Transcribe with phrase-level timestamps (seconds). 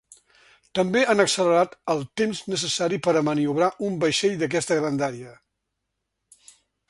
[0.77, 5.35] També han accelerat el temps necessari per a maniobrar un vaixell d’aquesta grandària.